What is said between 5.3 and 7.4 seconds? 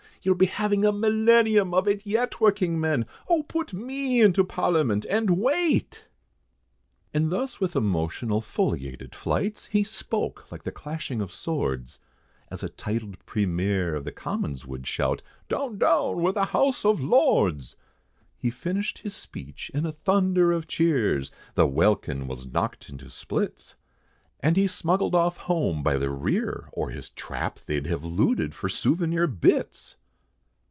wait!" And